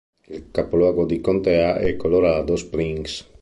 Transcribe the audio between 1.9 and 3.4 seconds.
Colorado Springs